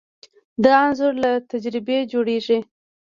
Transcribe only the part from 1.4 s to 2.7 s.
تجربې جوړېږي.